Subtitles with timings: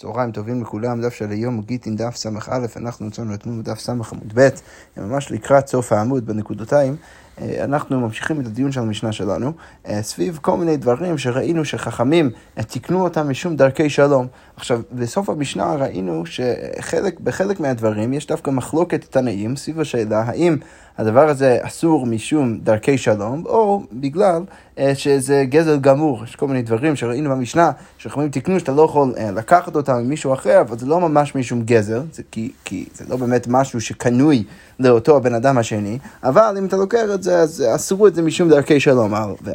[0.00, 2.28] צהריים טובים לכולם, דף של היום גיטין דף ס"א,
[2.76, 4.48] אנחנו נצאנו אתמול בדף ס' עמוד ב',
[4.96, 6.96] ממש לקראת סוף העמוד בנקודותיים.
[7.40, 9.52] אה, אנחנו ממשיכים את הדיון של המשנה שלנו
[9.88, 14.26] אה, סביב כל מיני דברים שראינו שחכמים אה, תיקנו אותם משום דרכי שלום.
[14.56, 20.56] עכשיו, בסוף המשנה ראינו שבחלק מהדברים יש דווקא מחלוקת תנאים סביב השאלה האם
[20.98, 24.42] הדבר הזה אסור משום דרכי שלום, או בגלל
[24.94, 26.24] שזה גזל גמור.
[26.24, 30.60] יש כל מיני דברים שראינו במשנה, שחכמים תיקנו שאתה לא יכול לקחת אותם ממישהו אחר,
[30.60, 34.44] אבל זה לא ממש משום גזל, זה כי, כי זה לא באמת משהו שקנוי
[34.80, 38.48] לאותו הבן אדם השני, אבל אם אתה לוקח את זה, אז אסרו את זה משום
[38.48, 39.12] דרכי שלום.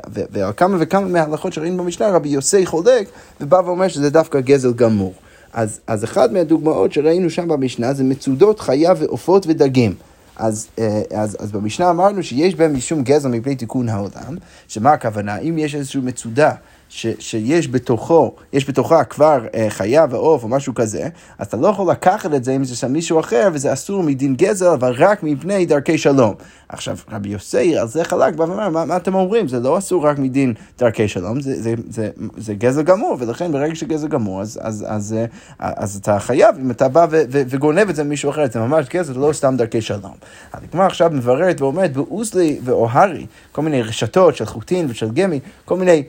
[0.07, 3.07] ועל כמה וכמה מההלכות שראינו במשנה, רבי יוסי חולק,
[3.41, 5.13] ובא ואומר שזה דווקא גזל גמור.
[5.53, 9.93] אז, אז אחת מהדוגמאות שראינו שם במשנה זה מצודות חיה ועופות ודגים.
[10.35, 14.37] אז, אה, אז, אז במשנה אמרנו שיש בהם משום גזע מפני תיקון העולם,
[14.67, 15.37] שמה הכוונה?
[15.37, 16.51] אם יש איזושהי מצודה
[16.95, 21.68] ש, שיש בתוכו, יש בתוכה כבר אה, חיה ועוף או משהו כזה, אז אתה לא
[21.68, 25.24] יכול לקחת את זה אם זה שם מישהו אחר, וזה אסור מדין גזל, אבל רק
[25.24, 26.34] מפני דרכי שלום.
[26.70, 29.48] עכשיו, רבי יוסי על זה חלק, בא ואומר, מה, מה אתם אומרים?
[29.48, 33.52] זה לא אסור רק מדין דרכי שלום, זה, זה, זה, זה, זה גזל גמור, ולכן
[33.52, 35.15] ברגע שגזל גמור, אז, אז, אז, אז,
[35.62, 38.59] אה, אז אתה חייב, אם אתה בא ו, ו, וגונב את זה ממישהו אחר, זה
[38.59, 40.13] ממש גזל, לא סתם דרכי שלום.
[40.54, 46.04] הגמרא עכשיו מבררת ואומרת, באוזלי ואוהרי, כל מיני רשתות של חוטין ושל גמי, כל מיני...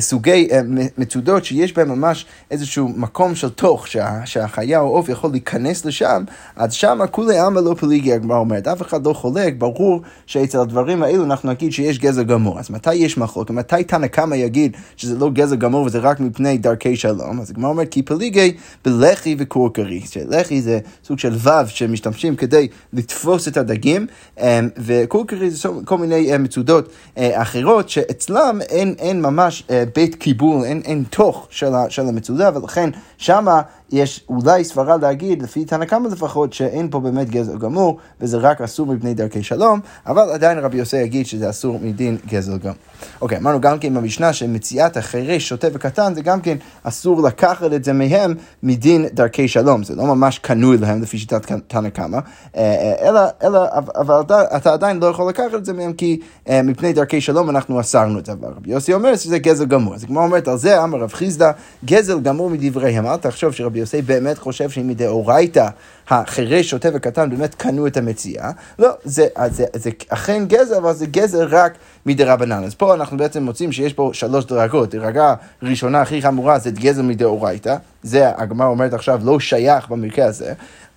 [0.00, 0.60] סוגי אה,
[0.98, 6.24] מצודות שיש בהם ממש איזשהו מקום של תוך, שה, שהחיה או עוף יכול להיכנס לשם,
[6.56, 11.02] אז שם כולי עלמא לא פליגי, הגמרא אומרת, אף אחד לא חולק, ברור שאצל הדברים
[11.02, 12.58] האלו אנחנו נגיד שיש גזר גמור.
[12.58, 13.50] אז מתי יש מחלוק?
[13.50, 17.40] מתי תנא קמא יגיד שזה לא גזר גמור וזה רק מפני דרכי שלום?
[17.40, 23.48] אז הגמרא אומרת, כי פליגי בלחי וקורקרי, שלחי זה סוג של וו שמשתמשים כדי לתפוס
[23.48, 24.06] את הדגים,
[24.40, 30.82] אה, וקורקרי זה כל מיני אה, מצודות אחרות שאצלם אין, אין ממש בית קיבול, אין,
[30.84, 36.52] אין תוך של, של המצודה, ולכן שמה יש אולי סברה להגיד, לפי תנא קמא לפחות,
[36.52, 40.96] שאין פה באמת גזל גמור, וזה רק אסור מפני דרכי שלום, אבל עדיין רבי יוסי
[40.96, 42.76] יגיד שזה אסור מדין גזל גמור.
[43.20, 47.84] אוקיי, אמרנו גם כן במשנה שמציאת החירש, שוטה וקטן, זה גם כן אסור לקחת את
[47.84, 49.84] זה מהם מדין דרכי שלום.
[49.84, 52.18] זה לא ממש קנוי להם לפי שיטת תנא קמא,
[52.56, 53.60] אה, אה, אלא, אלא,
[53.96, 54.20] אבל
[54.56, 58.18] אתה, עדיין לא יכול לקחת את זה מהם כי אה, מפני דרכי שלום אנחנו אסרנו
[58.18, 58.32] את זה.
[58.32, 59.94] אבל רבי יוסי אומר שזה גזל גמור.
[59.94, 61.50] אז כמו אומרת על זה, אמר רב חיסדא,
[61.84, 63.06] גזל גמור מדבריהם.
[63.06, 65.68] אל תחשוב שרבי יוסי באמת חושב שאם מדאורייתא
[66.08, 68.50] החירש, שוטה וקטן באמת קנו את המציאה.
[68.78, 71.72] לא, זה, זה, זה אכן גזר, אבל זה גזר רק
[72.06, 72.64] מדרבנן.
[72.64, 74.94] אז פה אנחנו בעצם מוצאים שיש פה שלוש דרגות.
[74.94, 77.76] דרגה ראשונה הכי חמורה זה גזר מדאורייתא.
[78.02, 80.52] זה הגמרא אומרת עכשיו לא שייך במקרה הזה.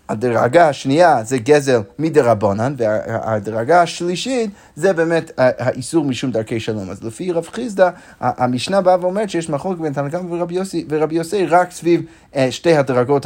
[0.09, 6.89] הדרגה השנייה זה גזל מדרבנן, והדרגה השלישית זה באמת האיסור משום דרכי שלום.
[6.89, 7.89] אז לפי רב חיסדא,
[8.21, 10.43] המשנה באה ואומרת שיש מחלוקת בין תנא קמא
[10.89, 12.01] ורבי יוסי רק סביב
[12.35, 13.25] אה, שתי הדרגות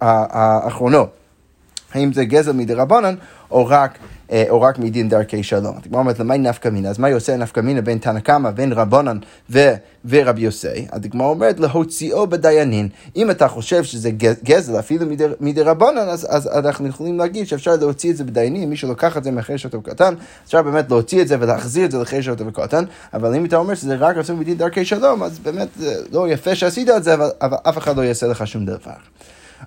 [0.00, 1.10] האחרונות.
[1.94, 3.14] האם זה גזל מדרבנן
[3.50, 3.98] או רק...
[4.32, 5.76] אה, או רק מדין דרכי שלום.
[5.84, 6.88] הגמרא אומרת, למה נפקא מינה?
[6.88, 9.18] אז מה יוצא נפקא מינה בין תנא קמא, בין רבנן
[9.50, 9.74] ו...
[10.04, 10.86] ורבי יוסי?
[10.92, 12.88] הגמרא אומרת, להוציאו בדיינין.
[13.16, 14.10] אם אתה חושב שזה
[14.44, 15.06] גזל אפילו
[15.40, 19.30] מדרבנן, אז, אז אנחנו יכולים להגיד שאפשר להוציא את זה בדיינים, מי שלוקח את זה
[19.30, 20.14] מאחרי שאתה קטן,
[20.46, 22.84] אפשר באמת להוציא את זה ולהחזיר את זה לאחרי שאתה קטן,
[23.14, 25.68] אבל אם אתה אומר שזה רק עושה מדין דרכי שלום, אז באמת
[26.12, 28.96] לא יפה שעשית את זה, אבל, אבל אף אחד לא יעשה לך שום דבר.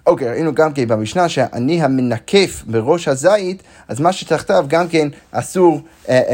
[0.08, 5.82] אוקיי, ראינו גם כן במשנה שאני המנקף בראש הזית, אז מה שתחתיו גם כן אסור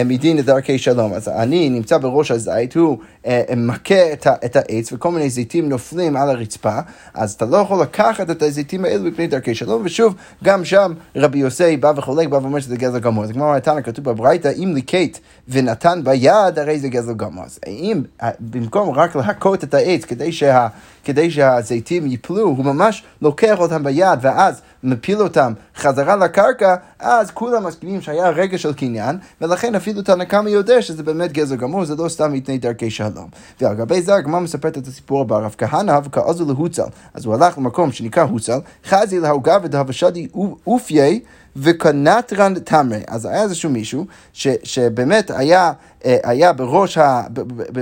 [0.05, 1.13] מדין לדרכי שלום.
[1.13, 6.17] אז אני נמצא בראש הזית, הוא אה, אה, מכה את, העץ וכל מיני זיתים נופלים
[6.17, 6.79] על הרצפה,
[7.13, 11.39] אז אתה לא יכול לקחת את הזיתים האלו מפני דרכי שלום, ושוב, גם שם רבי
[11.39, 13.23] יוסי בא וחולק, בא ואומר שזה גזל גמור.
[13.23, 17.43] אז כמו תנא כתוב בברייתא, אם ליקט ונתן ביד, הרי זה גזל גמור.
[17.43, 18.01] אז אם
[18.39, 20.67] במקום רק להכות את העץ כדי, שה,
[21.03, 27.67] כדי שהזיתים ייפלו, הוא ממש לוקח אותם ביד, ואז מפיל אותם חזרה לקרקע, אז כולם
[27.67, 32.09] מסכימים שהיה רגע של קניין, ולכן אפילו תנא יודע שזה באמת גזר גמור, זה לא
[32.09, 33.27] סתם מפני דרכי שלום.
[33.61, 36.83] ועל גבי זה הגמרא מספרת את הסיפור הבא, רב כהנא וכעזו להוצל.
[37.13, 40.27] אז הוא הלך למקום שנקרא הוצל, חזי להוגה ודהבשדי
[40.67, 41.19] אופייי
[41.55, 43.01] וקנטרן תמרי.
[43.07, 45.71] אז היה איזשהו מישהו ש, שבאמת היה,
[46.05, 47.21] אה, היה בראש, ה,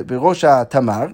[0.05, 1.05] בראש התמר,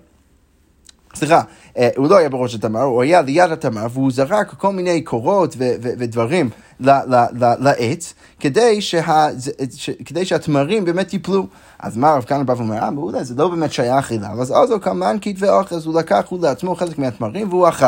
[1.16, 1.42] סליחה,
[1.78, 5.56] אה, הוא לא היה בראש התמר, הוא היה ליד התמר, והוא זרק כל מיני קורות
[5.82, 6.50] ודברים
[7.60, 9.28] לעץ, כדי, שה,
[10.06, 11.48] כדי שהתמרים באמת ייפלו.
[11.80, 14.72] אז מה הרב כהנא בא ואומר, אה, מעולה, זה לא באמת שייך אליו, אז אז
[14.72, 17.86] הוא כמובן כתבי אוכל, אז הוא לקח הוא לעצמו חלק מהתמרים והוא אכל.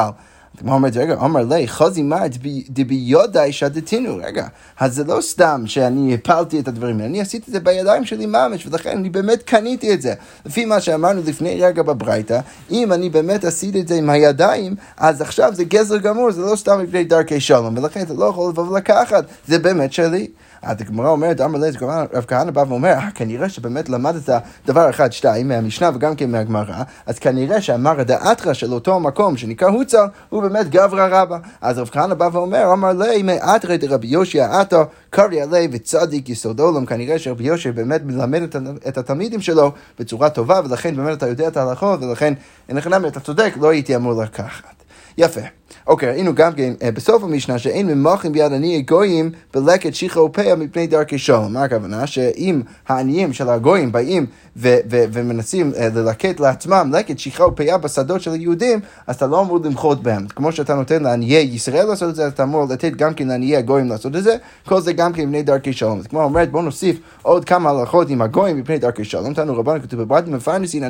[0.58, 2.22] הגמרא אומרת, רגע, אמר לי, חזי מה
[2.70, 4.48] דביודאי שדתינו, רגע,
[4.80, 8.26] אז זה לא סתם שאני הפלתי את הדברים האלה, אני עשיתי את זה בידיים שלי
[8.26, 10.14] ממש, ולכן אני באמת קניתי את זה.
[10.46, 12.40] לפי מה שאמרנו לפני רגע בברייתא,
[12.72, 16.56] אם אני באמת עשיתי את זה עם הידיים, אז עכשיו זה גזר גמור, זה לא
[16.56, 20.28] סתם מפני דרכי שלום, ולכן אתה לא יכול לבוא ולקחת, זה באמת שלי.
[20.62, 21.78] אז הגמרא אומרת, אמר לזה,
[22.14, 24.30] רב כהנא בא ואומר, אה, כנראה שבאמת למדת
[24.66, 29.68] דבר אחד, שתיים, מהמשנה וגם כן מהגמרא, אז כנראה שאמר דאתרא של אותו מקום שנקרא
[29.68, 31.38] הוצל, הוא באמת גברא רבא.
[31.62, 36.60] אז רב כהנא בא ואומר, אמר לי, מאתרא דרבי יושע עתו, קריא עלי וצדיק יסוד
[36.60, 38.42] עולם, כנראה שרבי יושע באמת מלמד
[38.88, 42.34] את התלמידים שלו בצורה טובה, ולכן באמת אתה יודע את ההלכות, ולכן,
[42.70, 44.81] אין לך נמי, אתה צודק, לא הייתי אמור לקחת.
[45.18, 45.42] יפה.
[45.88, 50.56] אוקיי, ראינו גם כן אה, בסוף המשנה שאין ממוחים ביד עניי גויים בלקט שיחה ופיה
[50.56, 51.54] מפני דרכי שלום.
[51.54, 52.08] מה הכוונה?
[52.08, 54.26] שאם העניים של הגויים באים
[54.58, 59.42] ו- ו- ומנסים uh, ללקט לעצמם לקט שיחה ופיה בשדות של היהודים, אז אתה לא
[59.42, 60.28] אמור למחות בהם.
[60.28, 63.90] כמו שאתה נותן לעניי ישראל לעשות את זה, אתה אמור לתת גם כן לעניי הגויים
[63.90, 64.36] לעשות את זה,
[64.66, 66.00] כל זה גם כן מפני דרכי שלום.
[66.00, 69.34] אז כמו אומרת, בואו נוסיף עוד כמה הלכות עם הגויים מפני דרכי שלום.
[69.34, 70.84] תנו רבנו כתוב בברדים מפרנסין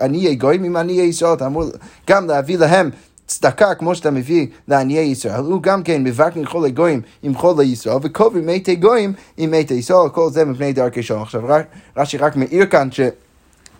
[0.00, 1.64] עניי גויים עם עניי ישראל, אתה אמור
[2.10, 2.90] גם להביא להם
[3.38, 7.96] צדקה, כמו שאתה מביא לעניי ישראל, הוא גם כן מבקרים כל הגויים עם כל הישראל,
[8.02, 11.22] וקוברים מתי גויים עם מתי ישראל, כל זה מפני דרכי שלום.
[11.22, 11.42] עכשיו
[11.96, 13.00] רש"י רק מעיר כאן ש...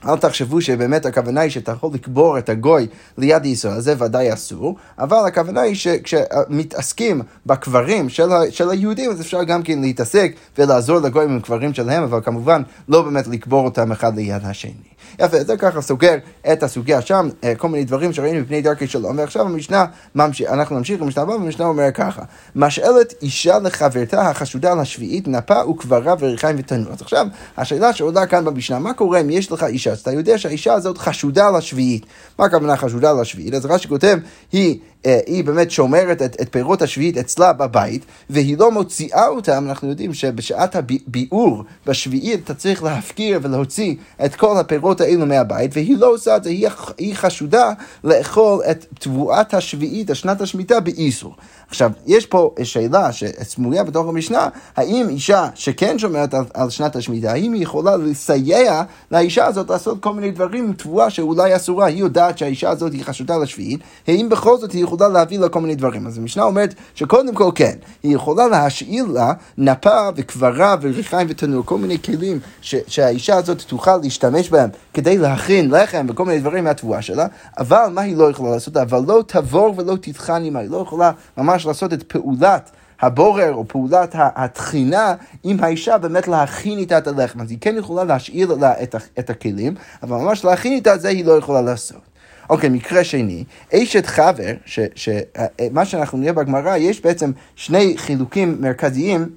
[0.08, 2.86] אל תחשבו שבאמת הכוונה היא שאתה יכול לקבור את הגוי
[3.18, 9.20] ליד ישראל, זה ודאי אסור, אבל הכוונה היא שכשמתעסקים בקברים של, ה, של היהודים, אז
[9.20, 13.92] אפשר גם כן להתעסק ולעזור לגויים עם קברים שלהם, אבל כמובן לא באמת לקבור אותם
[13.92, 14.91] אחד ליד השני.
[15.18, 16.14] יפה, זה ככה סוגר
[16.52, 20.78] את הסוגיה שם, אה, כל מיני דברים שראינו מפני דרכי שלום, ועכשיו המשנה, ממשיך, אנחנו
[20.78, 22.22] נמשיך במשנה הבאה, והמשנה אומר ככה,
[22.56, 26.92] משאלת אישה לחברתה החשודה לשביעית, נפה וקברה וריחיים ותנור.
[26.92, 27.26] אז עכשיו,
[27.56, 30.98] השאלה שעולה כאן במשנה, מה קורה אם יש לך אישה, אז אתה יודע שהאישה הזאת
[30.98, 32.06] חשודה לשביעית.
[32.38, 33.54] מה הכוונה חשודה לשביעית?
[33.54, 34.18] אז רש"י כותב,
[34.52, 34.78] היא...
[35.06, 39.88] אה, היא באמת שומרת את, את פירות השביעית אצלה בבית, והיא לא מוציאה אותם, אנחנו
[39.88, 43.94] יודעים שבשעת הביאור בשביעית אתה צריך להפקיר ולהוציא
[44.24, 46.68] את כל הפירות האלו מהבית, והיא לא עושה את זה, היא,
[46.98, 47.72] היא חשודה
[48.04, 51.34] לאכול את תבואת השביעית, השנת השמיטה, באיסור.
[51.68, 57.32] עכשיו, יש פה שאלה שסמויה בתוך המשנה, האם אישה שכן שומרת על, על שנת השמיטה,
[57.32, 61.98] האם היא יכולה לסייע לאישה הזאת לעשות כל מיני דברים עם תבואה שאולי אסורה, היא
[61.98, 65.74] יודעת שהאישה הזאת היא חשודה לשביעית, האם בכל זאת היא יכולה להביא לה כל מיני
[65.74, 66.06] דברים.
[66.06, 71.78] אז המשנה אומרת שקודם כל כן, היא יכולה להשאיל לה נפה וקברה וריחיים ותנור, כל
[71.78, 77.02] מיני כלים ש, שהאישה הזאת תוכל להשתמש בהם כדי להכין לחם וכל מיני דברים מהתבואה
[77.02, 77.26] שלה,
[77.58, 78.76] אבל מה היא לא יכולה לעשות?
[78.76, 82.70] אבל לא תבור ולא תטחן עמה, היא לא יכולה ממש לעשות את פעולת
[83.02, 87.40] הבורר או פעולת התחינה עם האישה באמת להכין איתה את הלחם.
[87.40, 91.24] אז היא כן יכולה להשאיר לה את, את הכלים, אבל ממש להכין איתה זה היא
[91.24, 92.11] לא יכולה לעשות.
[92.52, 93.44] אוקיי, מקרה שני,
[93.74, 94.52] אשת חבר,
[94.94, 99.28] שמה שאנחנו נראה בגמרא, יש בעצם שני חילוקים מרכזיים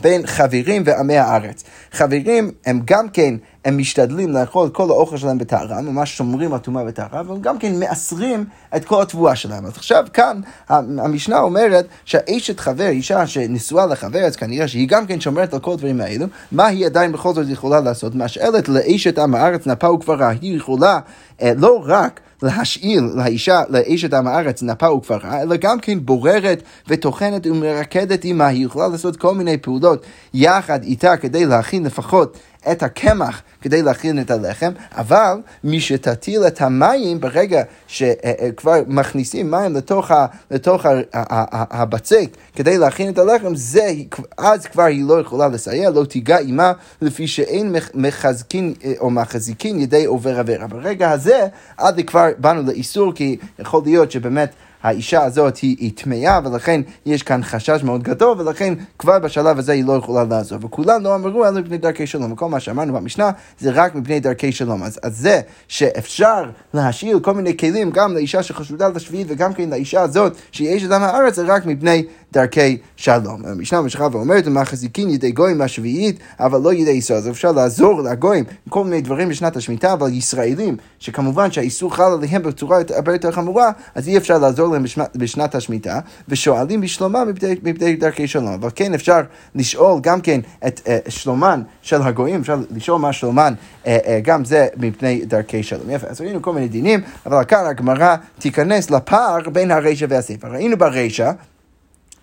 [0.00, 1.64] בין חברים ועמי הארץ.
[1.92, 3.34] חברים הם גם כן,
[3.64, 7.78] הם משתדלים לאכול כל האוכל שלהם בטהרה, ממש שומרים על טומאה בטהרה, אבל גם כן
[7.78, 8.44] מאסרים
[8.76, 9.66] את כל התבואה שלהם.
[9.66, 15.20] אז עכשיו כאן המשנה אומרת שהאשת חבר, אישה שנשואה לחבר, אז כנראה שהיא גם כן
[15.20, 18.14] שומרת על כל הדברים האלו, מה היא עדיין בכל זאת יכולה לעשות?
[18.14, 20.98] משאלת לאשת עם הארץ נפה וקברה, היא יכולה
[21.42, 27.46] אה, לא רק להשאיל לאישה, לאשת עם הארץ, נפה וקברה, אלא גם כן בוררת וטוחנת
[27.46, 32.38] ומרקדת עמה, היא יכולה לעשות כל מיני פעולות יחד איתה כדי להכין לפחות
[32.70, 39.76] את הקמח כדי להכין את הלחם, אבל מי שתטיל את המים ברגע שכבר מכניסים מים
[39.76, 43.92] לתוך, ה, לתוך ה, ה, הבצק כדי להכין את הלחם, זה,
[44.38, 46.72] אז כבר היא לא יכולה לסייע, לא תיגע עימה
[47.02, 50.66] לפי שאין מחזקין או מחזיקין ידי עובר עבירה.
[50.66, 51.46] ברגע הזה,
[51.76, 57.40] עד כבר באנו לאיסור, כי יכול להיות שבאמת האישה הזאת היא טמאה, ולכן יש כאן
[57.42, 60.64] חשש מאוד גדול, ולכן כבר בשלב הזה היא לא יכולה לעזוב.
[60.64, 62.32] וכולם לא אמרו אלא מפני דרכי שלום.
[62.32, 64.82] וכל מה שאמרנו במשנה זה רק מפני דרכי שלום.
[64.82, 70.00] אז, אז זה שאפשר להשאיר כל מיני כלים גם לאישה שחשודה לשביעית וגם כן לאישה
[70.00, 73.42] הזאת שהיא אשת עם הארץ, זה רק מפני דרכי שלום.
[73.46, 77.18] המשנה ממשיכה ואומרת, מחזיקין ידי גויים מהשביעית, אבל לא ידי ישראל.
[77.18, 82.12] אז אפשר לעזור לגויים עם כל מיני דברים בשנת השמיטה, אבל ישראלים, שכמובן שהאיסור חל
[82.12, 87.28] עליהם בצורה הרבה יותר חמורה, אז אי אפשר לעזור להם בשנת, בשנת השמיטה, ושואלים בשלומם
[87.62, 88.52] מפני דרכי שלום.
[88.52, 89.20] אבל כן אפשר
[89.54, 93.88] לשאול גם כן את uh, שלומן של הגויים, אפשר לשאול מה שלומן, uh, uh,
[94.22, 95.90] גם זה מפני דרכי שלום.
[95.90, 100.48] יפה, אז ראינו כל מיני דינים, אבל כאן הגמרא תיכנס לפער בין הרישא והספר.
[100.48, 101.30] ראינו ברישא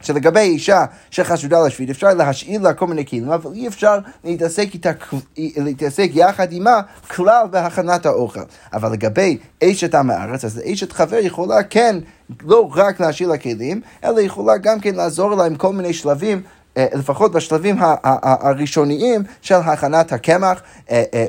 [0.02, 4.92] שלגבי אישה שחשודה לשביעית, אפשר להשאיר לה כל מיני כלים, אבל אי אפשר להתעסק, איתה,
[5.38, 8.40] להתעסק יחד עימה כלל בהכנת האוכל.
[8.74, 11.96] אבל לגבי אשת עם הארץ, אז אשת חבר יכולה כן
[12.42, 16.42] לא רק להשאיר לה כלים, אלא יכולה גם כן לעזור לה עם כל מיני שלבים
[16.78, 17.76] לפחות בשלבים
[18.24, 20.62] הראשוניים של הכנת הקמח.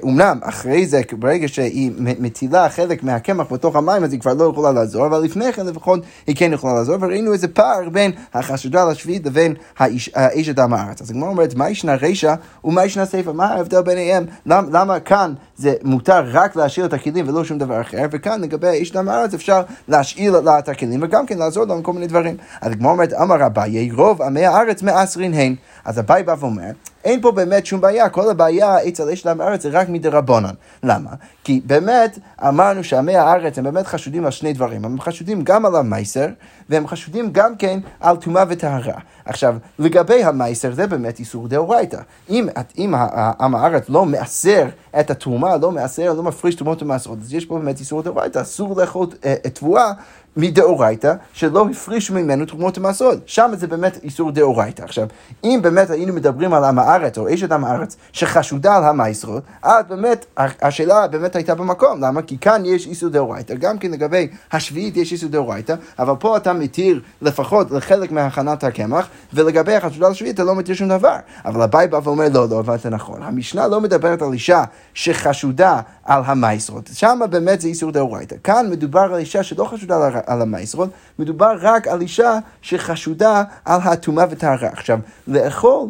[0.02, 4.44] אומנם אה, אחרי זה, ברגע שהיא מטילה חלק מהקמח בתוך המים, אז היא כבר לא
[4.44, 8.90] יכולה לעזור, אבל לפני כן לפחות היא כן יכולה לעזור, וראינו איזה פער בין החשודה
[8.90, 11.02] לשביעית לבין האיש אדם הארץ.
[11.02, 13.30] אז הגמרא אומרת, מה ישנה רישא ומה ישנה סיפא?
[13.30, 14.26] מה ההבדל ביניהם?
[14.46, 18.68] למה, למה כאן זה מותר רק להשאיר את הכלים ולא שום דבר אחר, וכאן לגבי
[18.68, 22.06] האיש אדם הארץ אפשר להשאיר לה את הכלים וגם כן לעזור לה עם כל מיני
[22.06, 22.36] דברים.
[22.60, 25.54] אז הגמרא אומרת, אמר אביי, רוב עמי הארץ מעשרין הן.
[25.84, 26.70] אז אביי בא ואומר,
[27.04, 30.54] אין פה באמת שום בעיה, כל הבעיה אצל אשת עם הארץ זה רק מדרבנן.
[30.82, 31.10] למה?
[31.44, 35.76] כי באמת אמרנו שעמי הארץ הם באמת חשודים על שני דברים, הם חשודים גם על
[35.76, 36.26] המייסר,
[36.68, 38.98] והם חשודים גם כן על טומאה וטהרה.
[39.24, 42.00] עכשיו, לגבי המייסר זה באמת איסור דאורייתא.
[42.30, 42.94] אם, אם
[43.40, 44.66] עם הארץ לא מעשר
[45.00, 48.80] את התרומה, לא מעשר, לא מפריש תרומות ומעשרות, אז יש פה באמת איסור דאורייתא, אסור
[48.80, 49.92] לאכול אה, תבואה
[50.36, 53.18] מדאורייתא, שלא הפרישו ממנו תרומות ומעשרות.
[53.26, 54.82] שם זה באמת איסור דאורייתא.
[54.82, 55.06] עכשיו,
[55.44, 59.84] אם באמת היינו מדברים על עם הארץ, או אשת עם הארץ, שחשודה על המעשרות, אז
[59.88, 62.04] באמת, השאלה באמת הייתה במקום.
[62.04, 62.22] למה?
[62.22, 66.52] כי כאן יש איסור דאורייתא, גם כן לגבי השביעית יש איסור דאורייתא, אבל פה אתה
[66.52, 71.16] מתיר לפחות לחלק מהכנת הקמח, ולגבי החשודה לשביעית אתה לא מתיר שום דבר.
[71.44, 73.22] אבל הבאי בא ואומר, לא, לא הבנת נכון.
[73.22, 76.90] המשנה לא מדברת על אישה שחשודה על המעשרות.
[76.92, 78.36] שם באמת זה איסור דאורייתא.
[78.44, 83.80] כאן מדובר על אישה שלא חשודה על על המעשרות, מדובר רק על אישה שחשודה על
[83.84, 84.68] הטומאה וטהרה.
[84.68, 84.98] עכשיו,
[85.28, 85.88] לאכול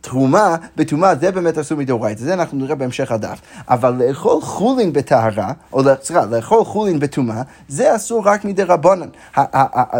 [0.00, 3.40] תרומה בתרומה זה באמת אסור מדאורייתא, זה אנחנו נראה בהמשך הדף.
[3.68, 9.08] אבל לאכול חולין בטהרה, או סליחה, לאכול חולין בטומאה, זה אסור רק מדרבנן.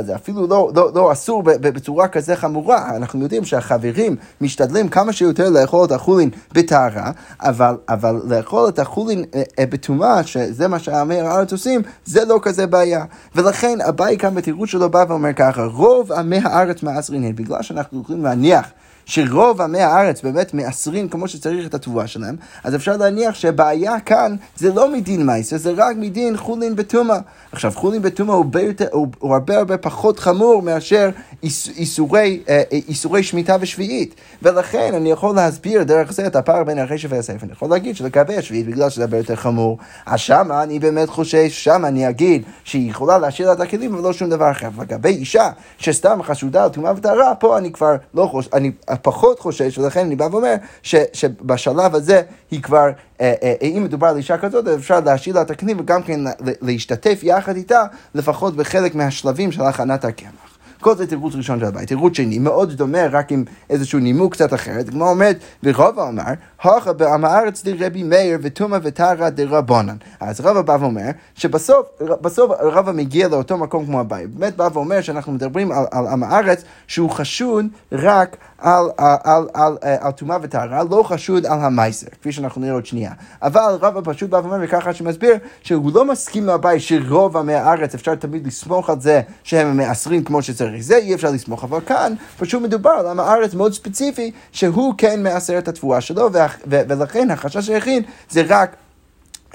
[0.00, 5.50] זה אפילו לא, לא, לא אסור בצורה כזה חמורה, אנחנו יודעים שהחברים משתדלים כמה שיותר
[5.50, 11.20] לאכול את החולין בטהרה, אבל, אבל לאכול את החולין אה, אה, בטומאה, שזה מה שעמי
[11.20, 13.04] הארץ עושים, זה לא כזה בעיה.
[13.34, 18.24] ולכן אביי כאן בתירוץ שלו בא ואומר ככה, רוב עמי הארץ מעשרין בגלל שאנחנו יכולים
[18.24, 18.70] להניח
[19.08, 24.36] שרוב עמי הארץ באמת מעשרים כמו שצריך את התבואה שלהם, אז אפשר להניח שהבעיה כאן
[24.56, 27.18] זה לא מדין מייסר, זה רק מדין חולין בטומאה.
[27.52, 28.46] עכשיו, חולין בטומאה הוא,
[28.92, 31.10] הוא, הוא הרבה הרבה פחות חמור מאשר
[31.42, 34.14] איסורי, אה, איסורי שמיטה ושביעית.
[34.42, 37.36] ולכן אני יכול להסביר דרך זה את הפער בין הרשע והספר.
[37.42, 41.64] אני יכול להגיד שלגבי השביעית, בגלל שזה הרבה יותר חמור, אז שמה אני באמת חושש,
[41.64, 44.68] שמה אני אגיד שהיא יכולה להשאיר לה את הכלים ולא שום דבר אחר.
[44.80, 48.70] לגבי אישה שסתם חשודה על טומאה וטהרה, פה אני כבר לא חושש, אני
[49.02, 52.86] פחות חושש, ולכן אני בא ואומר ש, שבשלב הזה היא כבר,
[53.20, 56.20] אה, אה, אם מדובר על אישה כזאת, אפשר להשאיר לה את הכלים וגם כן
[56.62, 57.82] להשתתף יחד איתה,
[58.14, 60.47] לפחות בחלק מהשלבים של הכנת הקמח.
[60.80, 61.88] כל זה תירוץ ראשון של הבית.
[61.88, 64.90] תירוץ שני, מאוד דומה, רק עם איזשהו נימוק קצת אחרת.
[64.90, 66.22] כמו אומרת, ורבא אמר,
[66.62, 69.96] הוכה בעם הארץ דרבי מאיר וטומא וטהרא דרבנן.
[70.20, 74.30] אז רבא בא ואומר, שבסוף, בסוף רבא מגיע לאותו מקום כמו הבית.
[74.30, 79.48] באמת בא ואומר שאנחנו מדברים על, על עם הארץ שהוא חשוד רק על, על, על,
[79.54, 83.12] על, על טומאה וטהרה, לא חשוד על המייסר, כפי שאנחנו נראה עוד שנייה.
[83.42, 88.14] אבל רבא פשוט בא ואומר, וככה שמסביר, שהוא לא מסכים מהבית שרוב עמי הארץ אפשר
[88.14, 90.67] תמיד לסמוך על זה שהם מעשרים כמו שצריך.
[90.80, 95.22] זה אי אפשר לסמוך, אבל כאן פשוט מדובר על עם הארץ מאוד ספציפי, שהוא כן
[95.22, 96.30] מעשר את התבואה שלו,
[96.66, 98.76] ולכן החשש היחיד זה רק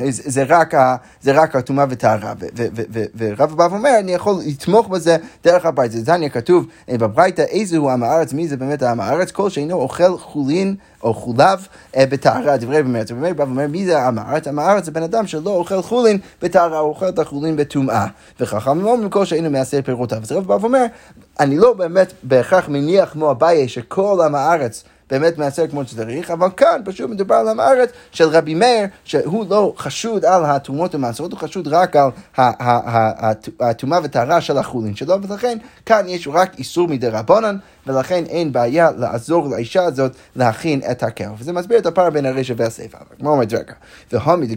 [0.07, 0.73] זה רק,
[1.27, 2.33] רק הטומאה וטהרה,
[3.17, 5.91] ורב בא ואומר, אני יכול לתמוך בזה דרך הבית.
[5.91, 9.31] זה דניה כתוב אה, בברייתא, איזה הוא עם הארץ, מי זה באמת עם הארץ?
[9.31, 13.11] כל שאינו אוכל חולין או חולב אה, בטהרה, דברי במרץ.
[13.11, 14.47] ובאמת בא ואומר, מי זה עם הארץ?
[14.47, 18.07] עם הארץ זה בן אדם שלא אוכל חולין בטהרה, הוא אוכל את החולין בטומאה.
[18.39, 20.19] וחכם אומרים כל שאינו מעשה פירותיו.
[20.21, 20.85] אז רב בא ואומר,
[21.39, 26.47] אני לא באמת בהכרח מניח כמו אביי שכל עם הארץ באמת מעשר כמו שצריך, אבל
[26.57, 31.31] כאן פשוט מדובר על עם הארץ של רבי מאיר, שהוא לא חשוד על התרומות המעשרות,
[31.31, 32.09] הוא חשוד רק על
[33.59, 37.57] הטומאה וטהרה של החולין שלו, ולכן כאן יש רק איסור מדי רבונן,
[37.87, 41.35] ולכן אין בעיה לעזור לאישה הזאת להכין את הכרב.
[41.39, 42.97] וזה מסביר את הפער בין הרשע והסיפא.
[43.19, 43.73] כמו אומרת רגע,
[44.11, 44.47] והומי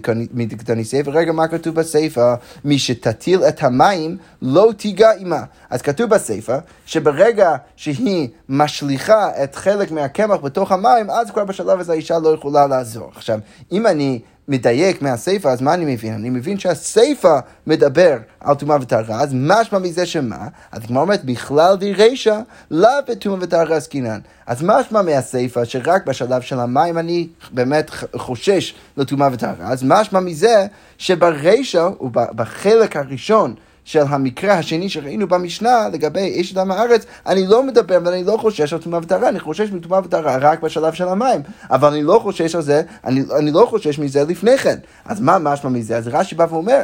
[0.84, 2.34] סיפא, רגע מה כתוב בסיפא?
[2.64, 5.42] מי שתטיל את המים לא תיגע עמה.
[5.70, 11.92] אז כתוב בסיפא שברגע שהיא משליכה את חלק מהקמח בתוך המים, אז כבר בשלב הזה
[11.92, 13.10] האישה לא יכולה לעזור.
[13.14, 13.38] עכשיו,
[13.72, 14.20] אם אני...
[14.48, 16.14] מדייק מהסיפא, אז מה אני מבין?
[16.14, 20.48] אני מבין שהסיפא מדבר על טומאה וטהרה, אז משמע מזה שמה?
[20.72, 24.18] אז כמו אומרת, בכלל די רישא, לאו בטומאה וטהרה עסקינן.
[24.46, 30.66] אז משמע מהסיפא, שרק בשלב של המים אני באמת חושש לטומאה וטהרה, אז משמע מזה
[30.98, 33.54] שברישא, ובחלק הראשון,
[33.86, 38.72] של המקרה השני שראינו במשנה לגבי אשת עם הארץ, אני לא מדבר ואני לא חושש
[38.72, 41.40] על טומאה וטהרה, אני חושש מטומאה וטהרה רק בשלב של המים,
[41.70, 44.78] אבל אני לא חושש על זה, אני, אני לא חושש מזה לפני כן.
[45.04, 45.96] אז מה משמע מזה?
[45.96, 46.80] אז רש"י בא ואומר,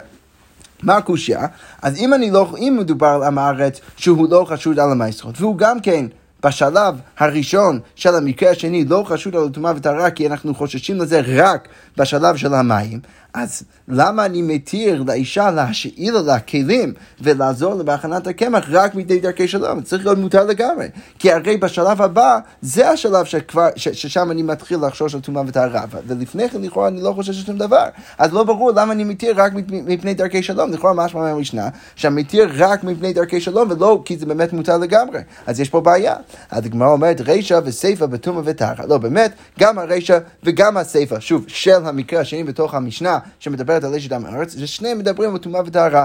[0.82, 1.46] מה הקושייה?
[1.82, 5.58] אז אם אני לא, אם מדובר על עם הארץ שהוא לא חשוד על המעשרות, והוא
[5.58, 6.06] גם כן
[6.44, 11.68] בשלב הראשון של המקרה השני לא חשוד על טומאה וטהרה כי אנחנו חוששים לזה רק
[11.96, 13.00] בשלב של המים,
[13.34, 19.48] אז למה אני מתיר לאישה להשאיל לה כלים ולעזור לה בהכנת הקמח רק מדי דרכי
[19.48, 19.82] שלום?
[19.82, 20.86] צריך להיות מותר לגמרי.
[21.18, 25.84] כי הרי בשלב הבא, זה השלב שכבר, ש, ששם אני מתחיל לחשוש על טומאה וטהרה.
[26.06, 27.84] ולפני כן, לכאורה, אני לא חושב שום דבר.
[28.18, 30.72] אז לא ברור למה אני מתיר רק מפני דרכי שלום.
[30.72, 31.68] לכאורה, משמע מהמשנה,
[32.10, 35.20] מתיר רק מפני דרכי שלום, ולא כי זה באמת מותר לגמרי.
[35.46, 36.14] אז יש פה בעיה.
[36.50, 38.86] אז הגמרא אומרת, רישא וסיפא בטומאה וטהרה.
[38.86, 44.12] לא, באמת, גם הרישא וגם הסיפא, שוב, של המקרה השני בתוך המשנה, שמדברת על אשת
[44.12, 46.04] עם הארץ, ששניהם מדברים על טומאה וטהרה.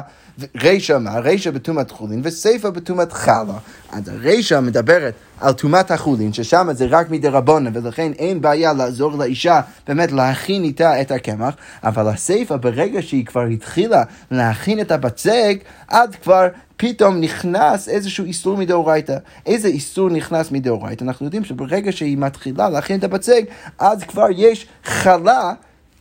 [0.61, 1.19] רישא מה?
[1.19, 3.57] רישא בטומאת חולין וסיפא בטומאת חלה.
[3.91, 9.17] אז הרישא מדברת על טומאת החולין, ששם זה רק מדי רבונה, ולכן אין בעיה לעזור
[9.17, 15.59] לאישה באמת להכין איתה את הקמח, אבל הסיפא, ברגע שהיא כבר התחילה להכין את הבצק,
[15.87, 16.47] עד כבר
[16.77, 19.17] פתאום נכנס איזשהו איסור מדאורייתא.
[19.45, 21.03] איזה איסור נכנס מדאורייתא?
[21.03, 23.43] אנחנו יודעים שברגע שהיא מתחילה להכין את הבצק,
[23.79, 25.53] אז כבר יש חלה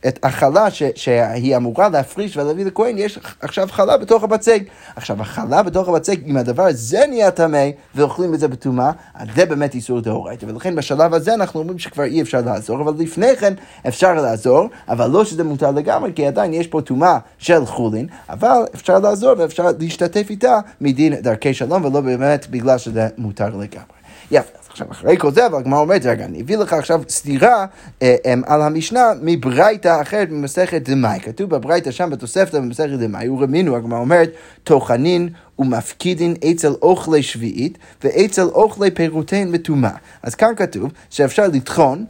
[0.07, 4.61] את החלה ש, שהיא אמורה להפריש ולהביא לכהן, יש עכשיו חלה בתוך הבצק.
[4.95, 9.45] עכשיו, החלה בתוך הבצק, אם הדבר הזה נהיה טמא ואוכלים את זה בטומאה, אז זה
[9.45, 10.45] באמת איסור דאורייתא.
[10.45, 13.53] ולכן בשלב הזה אנחנו אומרים שכבר אי אפשר לעזור, אבל לפני כן
[13.87, 18.57] אפשר לעזור, אבל לא שזה מותר לגמרי, כי עדיין יש פה טומאה של חולין, אבל
[18.75, 23.97] אפשר לעזור ואפשר להשתתף איתה מדין דרכי שלום, ולא באמת בגלל שזה מותר לגמרי.
[24.31, 24.56] יפה.
[24.81, 27.65] עכשיו, אחרי כל זה, אבל הגמרא אומרת, רגע, אני אביא לך עכשיו סתירה
[28.01, 31.19] אה, אה, על המשנה מברייתא אחרת ממסכת דמאי.
[31.19, 34.31] כתוב בברייתא שם בתוספתא במסכת דמאי, ורמינו, הגמרא אומרת,
[34.63, 35.29] טוחנין
[35.59, 39.95] ומפקידין אצל אוכלי שביעית ואצל אוכלי פירותיהן מטומאה.
[40.23, 42.05] אז כאן כתוב שאפשר לטחון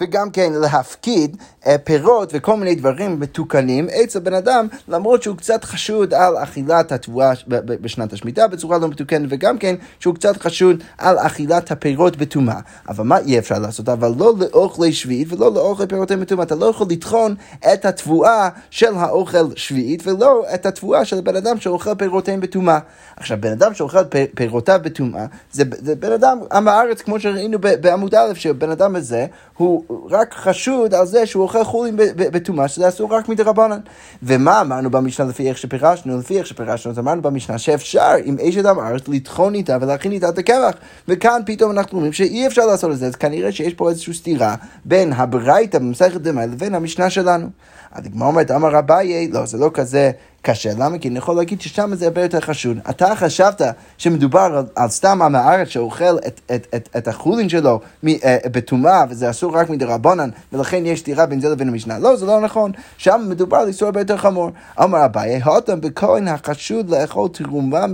[0.00, 1.36] וגם כן להפקיד
[1.66, 6.92] אה, פירות וכל מיני דברים מתוקנים אצל בן אדם, למרות שהוא קצת חשוד על אכילת
[6.92, 12.60] התבואה בשנת השמיטה בצורה לא מתוקנת, וגם כן שהוא קצת חשוד על אכילת הפירות בטומאה.
[12.88, 13.88] אבל מה אי אפשר לעשות?
[13.88, 16.44] אבל לא לאוכלי שביעית ולא לאוכלי פירותי מטומאה.
[16.44, 17.34] אתה לא יכול לטחון
[17.72, 22.78] את התבואה של האוכל שביעית ולא את התבואה של בן אדם שאוכל פירותיהם בטומאה.
[23.16, 28.14] עכשיו, בן אדם שאוכל פירותיו בטומאה, זה, זה בן אדם עם הארץ, כמו שראינו בעמוד
[28.14, 33.14] א', שבן אדם הזה, הוא רק חשוד על זה שהוא אוכל חולים בטומאה, שזה אסור
[33.14, 33.80] רק מדרבנן.
[34.22, 36.18] ומה אמרנו במשנה לפי איך שפירשנו?
[36.18, 40.28] לפי איך שפירשנו, אז אמרנו במשנה שאפשר עם אשת עם הארץ לטחון איתה ולהכין איתה
[40.28, 40.74] את הקמח.
[41.08, 44.54] וכאן פתאום אנחנו אומרים שאי אפשר לעשות את זה, אז כנראה שיש פה איזושהי סתירה
[44.84, 47.46] בין הברייתא במסכת דמאי לבין המשנה שלנו.
[47.92, 50.10] אז הגמרא אומרת, אמר אביי, לא, זה לא כזה
[50.44, 50.70] קשה.
[50.78, 50.98] למה?
[50.98, 52.78] כי אני יכול להגיד ששם זה הרבה יותר חשוד.
[52.90, 53.62] אתה חשבת
[53.98, 59.04] שמדובר על, על סתם עם הארץ שאוכל את, את, את, את החולין שלו אה, בטומאה,
[59.10, 61.98] וזה אסור רק מדרבנן, ולכן יש סתירה בין זה לבין המשנה.
[61.98, 62.72] לא, זה לא נכון.
[62.98, 64.50] שם מדובר על איסור הרבה יותר חמור.
[64.82, 67.86] אמר אביי, הותם בכהן החשוד לאכול תרומה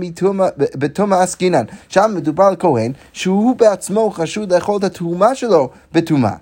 [0.55, 1.65] בתומא עסקינן.
[1.89, 6.35] שם מדובר על כהן שהוא בעצמו חשוד לאכול את התרומה שלו בטומאה.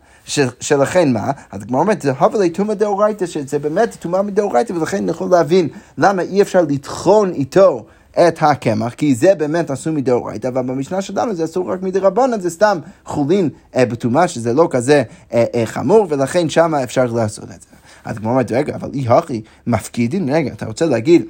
[0.59, 1.31] שלכן מה?
[1.51, 6.21] אז הגמרא אומרת, הווה טומאה דאורייתא, שזה באמת טומאה מדאורייתא, ולכן אני יכול להבין למה
[6.21, 7.85] אי אפשר לטחון איתו.
[8.27, 12.49] את הקמח, כי זה באמת אסור מדאורייתא, אבל במשנה שלנו זה אסור רק מדרבנן, זה
[12.49, 17.61] סתם חולין אה, בטומאה, שזה לא כזה אה, אה, חמור, ולכן שם אפשר לעשות את
[17.61, 17.67] זה.
[18.05, 21.25] אז הגמרא אומרת, רגע, אבל אי הכי מפקידין, רגע, אתה רוצה להגיד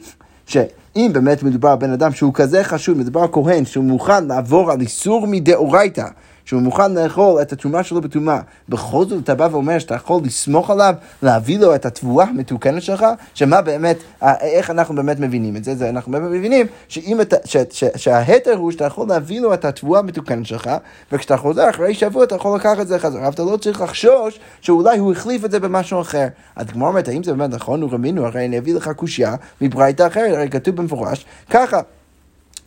[0.45, 4.81] שאם באמת מדובר בן אדם שהוא כזה חשוב, מדובר על כהן, שהוא מוכן לעבור על
[4.81, 6.05] איסור מדאורייתא,
[6.49, 10.69] שהוא מוכן לאכול את התרומה שלו בטומאה, בכל זאת אתה בא ואומר שאתה יכול לסמוך
[10.69, 13.97] עליו, להביא לו את התבואה המתוקנת שלך, שמה באמת,
[14.41, 15.75] איך אנחנו באמת מבינים את זה?
[15.75, 19.65] זה אנחנו באמת מבינים שאם אתה, ש, ש, שההתר הוא שאתה יכול להביא לו את
[19.65, 20.69] התבואה המתוקנת שלך,
[21.11, 24.39] וכשאתה חוזר אחרי שבוע אתה יכול לקחת את זה חזרה, אבל אתה לא צריך לחשוש
[24.61, 26.27] שאולי הוא החליף את זה במשהו אחר.
[26.55, 27.81] אז כמו אומרת, האם זה באמת נכון?
[27.81, 31.79] הוא רמינו, הרי אני אביא לך קושייה מברייתא אחרת, הרי כתוב במפורש, ככה.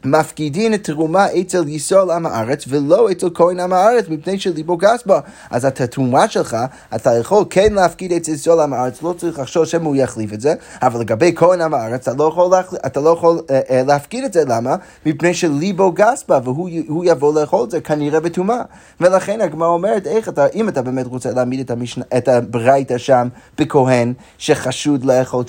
[0.04, 5.02] מפקידין את תרומה אצל ישראל עם הארץ ולא אצל כהן עם הארץ מפני שליבו גס
[5.06, 5.20] בה.
[5.50, 6.56] אז את התרומה שלך,
[6.94, 10.40] אתה יכול כן להפקיד אצל ישראל עם הארץ, לא צריך לחשוב שמא הוא יחליף את
[10.40, 12.76] זה, אבל לגבי כהן עם הארץ אתה לא יכול, להחל...
[12.86, 14.76] אתה לא יכול אה, אה, להפקיד את זה, למה?
[15.06, 18.62] מפני שליבו גס בה והוא יבוא לאכול את זה כנראה בטומאה.
[19.00, 23.28] ולכן הגמרא אומרת, איך אתה, אם אתה באמת רוצה להעמיד את, המשנה, את הברייתא שם
[23.58, 25.44] בכהן שחשוד לאכול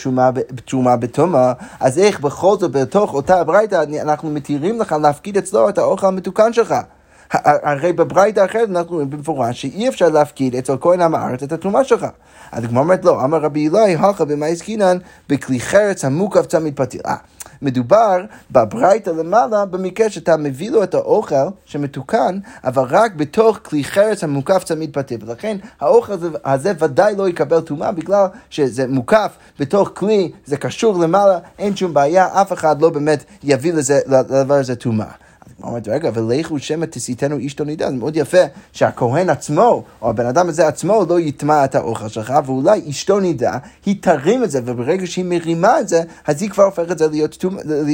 [0.65, 5.77] תרומה בטומאה, אז איך בכל זאת בתוך אותה ברייתא אנחנו מתירים לך להפקיד אצלו את
[5.77, 6.75] האוכל המתוקן שלך.
[7.43, 11.83] הרי בברייתא האחרת אנחנו רואים במפורש שאי אפשר להפקיד אצל כהן עם הארץ את התרומה
[11.83, 12.05] שלך.
[12.51, 14.97] אז הגמרא אומרת לא, אמר רבי אלוהי, הלכה במאי עסקינן
[15.29, 17.01] בכלי חרץ המוקף צמיד פתיל.
[17.63, 18.17] מדובר
[18.51, 24.63] בברייתא למעלה, במקרה שאתה מביא לו את האוכל שמתוקן, אבל רק בתוך כלי חרס המוקף
[24.63, 25.19] צמיד פתיר.
[25.27, 30.99] ולכן האוכל הזה, הזה ודאי לא יקבל טומאה, בגלל שזה מוקף בתוך כלי, זה קשור
[30.99, 35.22] למעלה, אין שום בעיה, אף אחד לא באמת יביא לזה, לדבר הזה טומאה.
[35.63, 38.37] אומרת, רגע, ולכו שמא תסיתנו איש תונידה, זה מאוד יפה
[38.71, 43.57] שהכהן עצמו, או הבן אדם הזה עצמו, לא יטמע את האוכל שלך, ואולי אשתו נידה,
[43.85, 47.07] היא תרים את זה, וברגע שהיא מרימה את זה, אז היא כבר הופכת את זה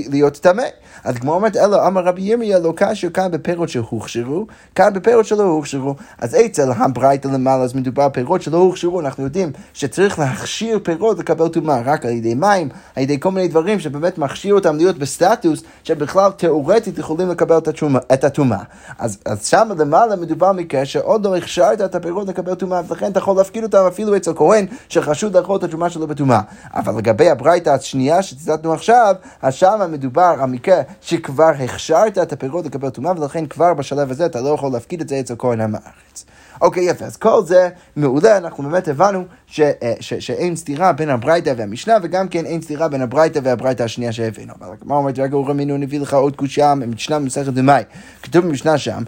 [0.10, 0.64] להיות טמא.
[1.04, 5.44] אז כמו אומרת, אלו אמר רבי ירמיה, לא כאשר כאן בפירות שהוכשרו, כאן בפירות שלא
[5.44, 5.96] הוכשרו.
[6.18, 11.20] אז אצל הברייתא למעלה, אז מדובר על פירות שלא הוכשרו, אנחנו יודעים שצריך להכשיר פירות
[11.20, 14.98] לקבל טומאה, רק על ידי מים, על ידי כל מיני דברים שבאמת מכשיר אותם להיות
[14.98, 17.59] בסטטוס, שבכלל תאורטית יכולים לקבל
[18.14, 18.64] את הטומאה.
[19.00, 23.20] אז, אז שם למעלה מדובר מקרה שעוד לא הכשרת את הפירות לקבל טומאה, ולכן אתה
[23.20, 26.42] יכול להפקיד אותם אפילו אצל כהן שחשוד לאכול את התרומה שלו בטומאה.
[26.74, 32.66] אבל לגבי הברייתא השנייה שציטטנו עכשיו, אז שם מדובר על מקרה שכבר הכשרת את הפירות
[32.66, 35.76] לקבל טומאה, ולכן כבר בשלב הזה אתה לא יכול להפקיד את זה אצל כהן עם
[35.76, 36.26] הארץ.
[36.62, 41.10] אוקיי, יפה, אז כל זה מעולה, אנחנו באמת הבנו ש, אה, ש, שאין סתירה בין
[41.10, 44.54] הברייתא והמשנה, וגם כן אין סתירה בין הברייתא והברייתא השנייה שהבאנו.
[44.60, 47.84] אבל מה אומרת, רגע, אורי מינו נביא לך עוד קושייה ממשנה במסכת דמאי.
[48.24, 49.04] כתוב במשנה שם,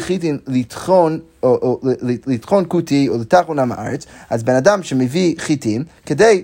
[0.00, 1.80] חיטין לטחון, או, או
[2.26, 6.42] לטחון כותי או לטחון עם הארץ, אז בן אדם שמביא חיטין, כדי...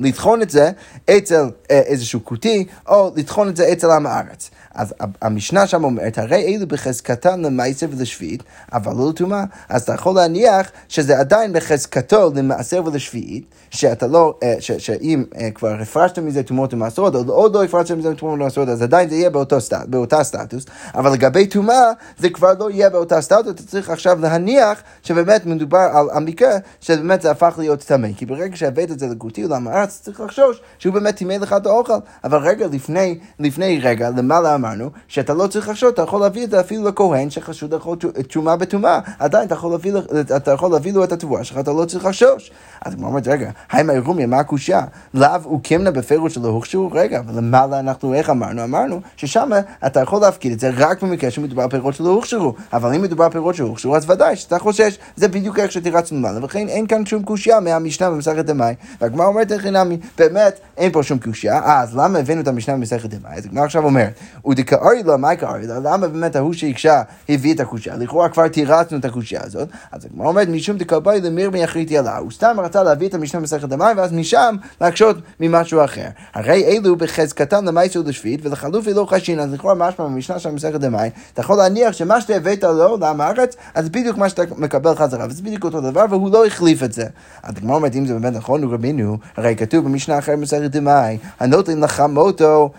[0.00, 0.70] לטחון את זה
[1.10, 4.50] אצל אה, איזשהו כותי, או לטחון את זה אצל עם הארץ.
[4.76, 9.44] אז המשנה שם אומרת, הרי אלו בחזקתם למעשר ולשביעית, אבל לא לטומאה.
[9.68, 15.76] אז אתה יכול להניח שזה עדיין בחזקתו למעשר ולשביעית, שאתה לא, אה, שאם אה, כבר
[15.80, 19.30] הפרשת מזה טומאות ומעשרות, או עוד לא הפרשת מזה טומאות ומעשרות, אז עדיין זה יהיה
[19.30, 23.90] באותו סטט, באותה סטטוס, אבל לגבי טומאה, זה כבר לא יהיה באותה סטטוס, אתה צריך
[23.90, 28.08] עכשיו להניח שבאמת מדובר על המקרה, שבאמת זה הפך להיות טמא.
[28.16, 29.48] כי ברגע שהבאת את זה לגותי או
[29.86, 31.98] למארץ, צריך לחשוש שהוא באמת טימא לך את האוכל.
[32.24, 36.50] אבל רגע לפני, לפני רגע, למעלה אמרנו, שאתה לא צריך לחשוד, אתה יכול להביא את
[36.50, 37.96] זה אפילו לכהן שחשוד לאכול
[38.28, 39.92] תשומה בטומאה, עדיין אתה יכול להביא,
[40.36, 42.50] אתה יכול להביא לו את התבואה שלך, אתה לא צריך לחשוש.
[42.84, 44.84] אז הוא אומר, רגע, היי מהירומיה, מה הקושייה?
[45.14, 46.90] לאו וקימנה בפירוש שלא הוכשרו?
[46.92, 48.64] רגע, ולמעלה אנחנו, איך אמרנו?
[48.64, 49.50] אמרנו ששם
[49.86, 52.54] אתה יכול להפקיד את זה רק במקרה שמדובר פירות שלא הוכשרו.
[52.72, 56.44] אבל אם מדובר על פירות שהוכשרו, אז ודאי שאתה חושש, זה בדיוק איך שתירצנו למעלה,
[56.44, 58.74] וכן אין כאן שום קושייה מהמשנה במסכת דמאי.
[59.00, 63.10] והגמרא אומרת איך חינמי, באמת, אין פה שום קושייה, אז למה הבאנו את המשנה במסכת
[63.10, 63.34] דמאי?
[63.36, 64.12] אז הגמרא עכשיו אומרת,
[64.46, 65.78] ודקארי לה, מה קארי לה?
[65.78, 67.96] למה באמת ההוא שהקשה הביא את הקושייה?
[67.96, 69.68] לכאורה כבר תירצנו את הקושייה הזאת.
[69.92, 72.16] אז הגמרא אומרת, משום דקארי למיר מיחריתי עלה.
[72.16, 76.08] הוא סתם רצה להביא את המשנה במסכת דמאי, ואז משם להקשות ממשהו אחר.
[76.34, 81.10] הרי אלו בחזקתם למייסו לשביעית, ולחלופי לא חשין, אז לכאורה משמע במשנה של מסכת דמאי,
[81.34, 85.26] אתה יכול להניח שמה שאתה הבאת לו לעם הארץ, אז בדיוק מה שאתה מקבל חזרה,
[85.28, 87.06] וזה בדיוק אותו דבר, והוא לא החליף את זה.
[87.42, 91.18] אז הגמרא אומרת, אם זה באמת נכון, הוא רבינו, הרי כתוב במשנה אחרת במסכת דמאי,
[91.40, 92.70] הנותן לחמותו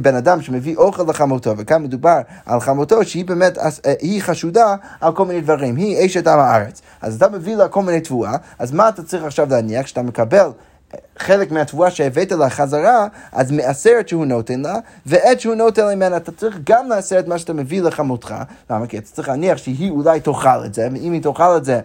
[0.00, 3.68] בן אדם שמביא אוכל לחמותו, וכאן מדובר על חמותו שהיא באמת, אה,
[4.00, 6.82] היא חשודה על כל מיני דברים, היא אשת עם הארץ.
[7.02, 9.84] אז אתה מביא לה כל מיני תבואה, אז מה אתה צריך עכשיו להניח?
[9.84, 10.46] כשאתה מקבל
[10.94, 16.16] אה, חלק מהתבואה שהבאת לה חזרה, אז מעשרת שהוא נותן לה, ועת שהוא נותן ממנה,
[16.16, 18.34] אתה צריך גם לעשר את מה שאתה מביא לחמותך.
[18.70, 18.86] למה?
[18.86, 21.80] כי אתה צריך להניח שהיא אולי תאכל את זה, ואם היא תאכל את זה...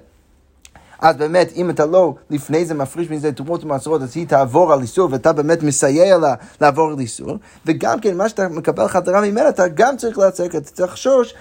[1.00, 4.82] אז באמת, אם אתה לא לפני זה מפריש מזה תרומות ומעשרות, אז היא תעבור על
[4.82, 7.38] איסור, ואתה באמת מסייע לה לעבור על איסור.
[7.66, 11.34] וגם כן, מה שאתה מקבל חזרה ממנה, אתה גם צריך להצק, אתה צריך לחשוש,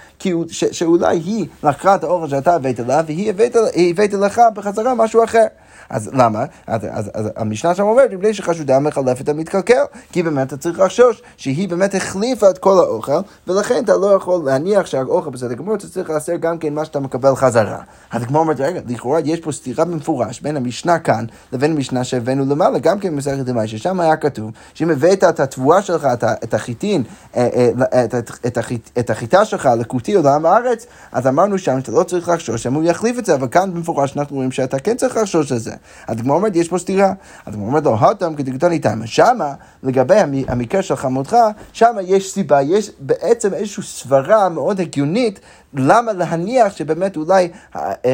[0.50, 3.32] שאולי היא לקחה את האוכל שאתה הבאת לה, והיא
[3.90, 5.46] הבאת לך בחזרה משהו אחר.
[5.90, 6.44] אז למה?
[6.66, 11.22] אז, אז, אז המשנה שם אומרת, מפני שחשודה מחלפת המתקלקל, כי באמת אתה צריך לחשוש
[11.36, 15.88] שהיא באמת החליפה את כל האוכל, ולכן אתה לא יכול להניח שהאוכל בסדר גמור, אתה
[15.88, 17.78] צריך לעשות גם כן מה שאתה מקבל חזרה.
[18.10, 22.44] אז הגמור אומרת, רגע, לכאורה יש פה סתירה במפורש בין המשנה כאן לבין המשנה שהבאנו
[22.44, 26.08] למעלה, גם כן במסכת דמאי, ששם היה כתוב שאם הבאת את התבואה שלך,
[26.44, 27.02] את החיטין,
[27.36, 28.04] אה, אה,
[28.98, 32.74] את החיטה שלך לכותי או לעם הארץ, אז אמרנו שם שאתה לא צריך לחשוש שם
[32.74, 35.73] הוא יחליף את זה, אבל כאן במפורש אנחנו רואים שאתה כן צריך לחשוש על זה.
[36.06, 37.12] אז הגמרא אומרת, יש פה סתירה.
[37.46, 39.06] הגמרא אומרת לו, הותם כדגתני תמה.
[39.06, 40.16] שמה, לגבי
[40.48, 41.36] המקרה של חמותך,
[41.72, 45.40] שמה יש סיבה, יש בעצם איזושהי סברה מאוד הגיונית
[45.74, 47.48] למה להניח שבאמת אולי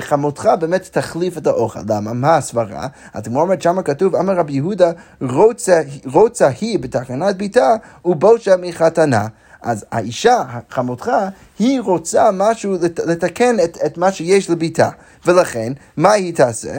[0.00, 1.80] חמותך באמת תחליף את האוכל?
[1.88, 2.12] למה?
[2.12, 2.86] מה הסברה?
[3.14, 5.80] הגמרא אומרת שמה כתוב, אמר רבי יהודה, רוצה,
[6.12, 9.26] רוצה היא בתקנת ביתה ובושה מחתנה.
[9.62, 11.10] אז האישה, חמותך,
[11.58, 12.74] היא רוצה משהו,
[13.06, 14.88] לתקן את, את מה שיש לביתה.
[15.26, 16.72] ולכן, מה היא תעשה?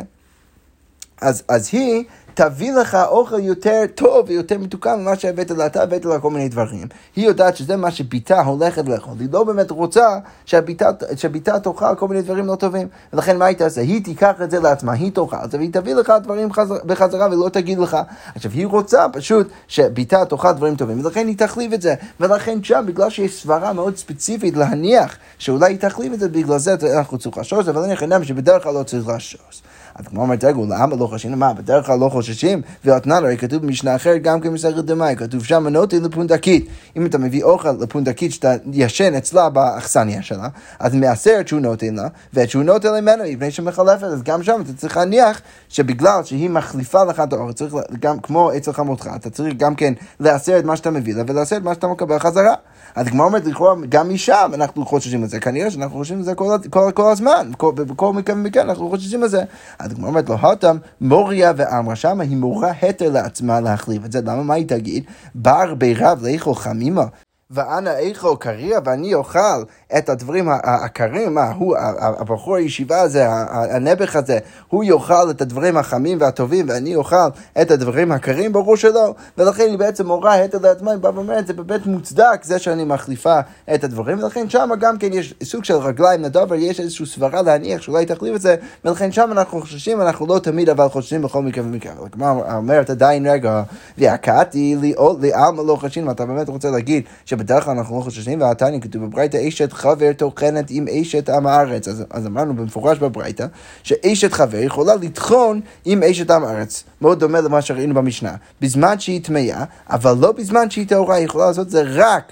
[1.22, 2.04] אז, אז היא
[2.34, 6.50] תביא לך אוכל יותר טוב ויותר מתוקן ממה שהבאת לה, אתה הבאת לה כל מיני
[6.50, 6.88] דברים.
[7.16, 10.08] היא יודעת שזה מה שבתה הולכת לאכול, היא לא באמת רוצה
[10.46, 12.88] שהבתה תאכל כל מיני דברים לא טובים.
[13.14, 13.82] ולכן מה היא תעשה?
[13.82, 17.28] היא תיקח את זה לעצמה, היא תאכל את זה, והיא תביא לך דברים חזר, בחזרה
[17.32, 17.98] ולא תגיד לך.
[18.36, 21.96] עכשיו, היא רוצה פשוט שבתה תאכל דברים טובים, ולכן היא תחליף את זה.
[22.20, 26.76] ולכן שם, בגלל שיש סברה מאוד ספציפית להניח שאולי היא תחליף את זה, בגלל זה
[26.98, 29.62] אנחנו צריכים לחשוש, אבל אני חושב שבדרך כלל לא צריך לחשוש.
[29.96, 31.40] אז כמו אומרת, רגע, למה לא חוששים?
[31.40, 32.62] מה, בדרך כלל לא חוששים?
[32.86, 34.50] ואתנן, הרי כתוב במשנה אחרת, גם כן
[34.82, 36.68] דמאי, כתוב שם מנותי לפונדקית.
[36.98, 40.48] אם אתה מביא אוכל לפונדקית שאתה ישן אצלה באכסניה שלה,
[40.80, 44.74] אז מעשרת שהוא נותן לה, ואת שהוא נותן ממנו, מפני שמחלפת, אז גם שם אתה
[44.74, 49.54] צריך להניח שבגלל שהיא מחליפה לך את האוכל, צריך גם, כמו אצל חמותך, אתה צריך
[49.58, 52.54] גם כן לעשר את מה שאתה מביא לה, ולעשר את מה שאתה מקבל חזרה.
[52.96, 55.40] אז הגמרא אומרת, לכאורה, גם משם אנחנו חוששים לזה.
[55.40, 59.44] כנראה שאנחנו חוששים לזה כל, כל, כל הזמן, בכל מקרה ומקרה אנחנו חוששים לזה.
[59.82, 64.22] אז הגמרא אומרת לו, הותם, מוריה ואמרה, שמה היא מורה התר לעצמה להחליף את זה.
[64.22, 65.04] למה, מה היא תגיד?
[65.36, 67.06] בר בירב לאכול חמימה.
[67.54, 69.64] ואנא איכו קריע ואני אוכל
[69.98, 74.38] את הדברים הקרים, מה, הוא, הבחור הישיבה הזה, הנעבך הזה,
[74.68, 77.16] הוא יאכל את הדברים החמים והטובים ואני אוכל
[77.62, 79.14] את הדברים הקרים, ברור שלא.
[79.38, 83.40] ולכן היא בעצם מורה את לעצמה, היא באה ואומרת, זה באמת מוצדק זה שאני מחליפה
[83.74, 87.82] את הדברים, ולכן שם גם כן יש סוג של רגליים לדבר, יש איזושהי סברה להניח
[87.82, 91.64] שאולי תחליף את זה, ולכן שם אנחנו חוששים, אנחנו לא תמיד אבל חוששים בכל מקרה
[91.64, 91.94] ומקרה.
[92.10, 93.64] כלומר, אומרת עדיין רגע,
[93.98, 97.04] והקעתי לי, לעלמא לא חשים, אתה באמת רוצה להגיד
[97.42, 101.88] שבדרך כלל אנחנו לא חוששים, והתניא כתוב בברייתא אשת חבר טוחנת עם אשת עם הארץ.
[101.88, 103.46] אז, אז אמרנו במפורש בברייתא,
[103.84, 106.84] שאשת חבר יכולה לטחון עם אשת עם הארץ.
[107.02, 108.36] מאוד דומה למה שראינו במשנה.
[108.62, 112.32] בזמן שהיא טמאה, אבל לא בזמן שהיא טהורה, היא יכולה לעשות את זה רק.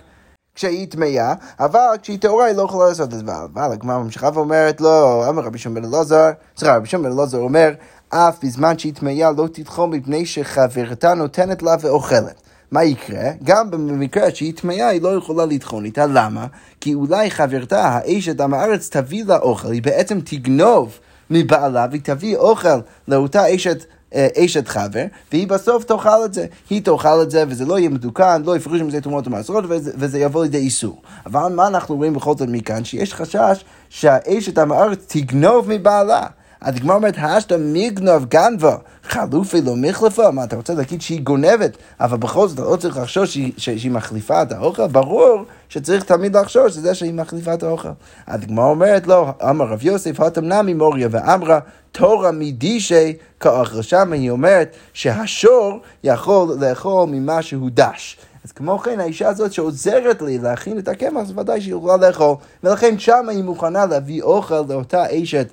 [0.55, 3.25] כשהיא טמאה, אבל כשהיא טהורה היא לא יכולה לעשות את זה.
[3.53, 7.73] אבל הגמרא ממשיכה ואומרת לא, אמר רבי שמעון אלעזר, סליחה, רבי שמעון אלעזר אומר,
[8.09, 12.48] אף בזמן שהיא טמאה לא תטחון מפני שחברתה נותנת לה ואוכלת.
[12.71, 13.31] מה יקרה?
[13.43, 16.47] גם במקרה שהיא טמאה היא לא יכולה לטחון איתה, למה?
[16.81, 22.37] כי אולי חברתה, האשת עם הארץ, תביא לה אוכל, היא בעצם תגנוב מבעלה והיא תביא
[22.37, 26.45] אוכל לאותה אשת אה, אשת חבר, והיא בסוף תאכל את זה.
[26.69, 30.19] היא תאכל את זה, וזה לא יהיה מדוכן, לא יפרישו מזה תרומות ומעשרות, וזה, וזה
[30.19, 31.01] יבוא לידי איסור.
[31.25, 32.83] אבל מה אנחנו רואים בכל זאת מכאן?
[32.83, 36.25] שיש חשש שהאשת עם הארץ תגנוב מבעלה.
[36.61, 41.77] אז הגמרא אומרת, האשתא מגנוב גנבה, חלופי לא מחלפה, מה אתה רוצה להגיד שהיא גונבת,
[41.99, 44.87] אבל בכל זאת אתה לא צריך לחשוש שהיא, שהיא מחליפה את האוכל?
[44.87, 47.89] ברור שצריך תמיד לחשוש שזה שהיא מחליפה את האוכל.
[48.27, 51.59] אז הגמרא אומרת לו, לא, אמר רב יוסף, התם נמי מוריה ואמרה,
[51.91, 53.81] תורה מדישי כאוכל.
[53.81, 58.17] שם היא אומרת שהשור יכול לאכול ממה שהוא דש.
[58.45, 62.35] אז כמו כן, האישה הזאת שעוזרת לי להכין את הקמח, אז ודאי שהיא יכולה לאכול.
[62.63, 65.47] ולכן שם היא מוכנה להביא אוכל לאותה אשת.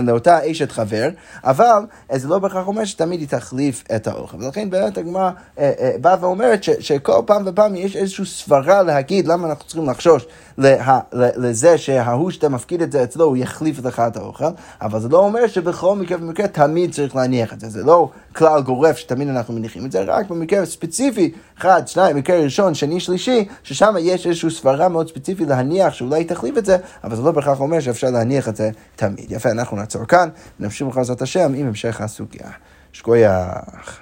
[0.00, 1.08] לאותה אשת חבר,
[1.44, 4.36] אבל זה לא בהכרח אומר שתמיד היא תחליף את האוכל.
[4.40, 9.48] ולכן באמת הגמרא אה, אה, באה ואומרת שכל פעם ופעם יש איזושהי סברה להגיד למה
[9.48, 10.26] אנחנו צריכים לחשוש
[10.58, 14.44] לה, לזה שההוא שאתה מפקיד את זה אצלו, הוא יחליף לך את האוכל,
[14.82, 17.68] אבל זה לא אומר שבכל מקרה ומקרה תמיד צריך להניח את זה.
[17.68, 22.40] זה לא כלל גורף שתמיד אנחנו מניחים את זה, רק במקרה ספציפי, אחד, שניים, מקרה
[22.40, 27.16] ראשון, שני, שלישי, ששם יש איזושהי סברה מאוד ספציפית להניח שאולי תחליף את זה, אבל
[27.16, 29.26] זה לא בהכרח אומר שאפשר להניח את זה תמיד.
[29.32, 30.28] יפה, אנחנו נעצור כאן,
[30.60, 32.50] נמשיך בחזרת השם עם המשך הסוגיה.
[32.92, 34.01] שכוייח.